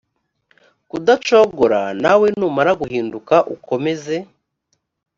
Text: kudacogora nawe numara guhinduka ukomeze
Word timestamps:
kudacogora 0.89 1.79
nawe 2.03 2.27
numara 2.39 2.71
guhinduka 2.81 3.35
ukomeze 3.55 4.15